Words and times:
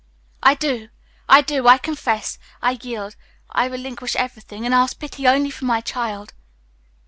"I 0.41 0.55
do, 0.55 0.89
I 1.29 1.41
do! 1.41 1.67
I 1.67 1.77
confess, 1.77 2.39
I 2.59 2.79
yield, 2.81 3.15
I 3.51 3.65
relinquish 3.67 4.15
everything, 4.15 4.65
and 4.65 4.73
ask 4.73 4.97
pity 4.97 5.27
only 5.27 5.51
for 5.51 5.65
my 5.65 5.79
child." 5.79 6.33